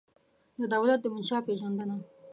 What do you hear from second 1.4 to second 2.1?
پېژندنه